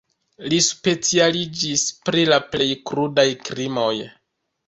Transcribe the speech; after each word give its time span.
Li 0.51 0.57
specialiĝis 0.67 1.83
pri 2.09 2.25
la 2.31 2.41
plej 2.55 2.69
krudaj 2.93 3.27
krimoj. 3.49 3.93